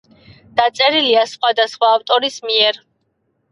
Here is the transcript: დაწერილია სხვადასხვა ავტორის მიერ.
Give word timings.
დაწერილია 0.59 1.27
სხვადასხვა 1.35 1.93
ავტორის 1.99 2.43
მიერ. 2.51 2.83